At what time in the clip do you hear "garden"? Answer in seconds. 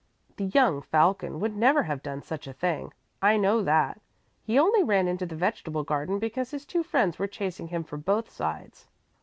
5.83-6.17